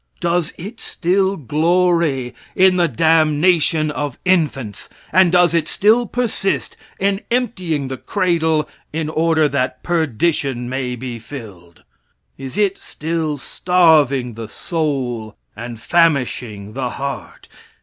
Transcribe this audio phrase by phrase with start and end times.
[0.19, 7.21] Does it still glory in the damnation of infants, and does it still persist in
[7.29, 11.83] emptying the cradle in order that perdition may be filled?
[12.35, 17.47] Is it still starving the soul and famishing the heart?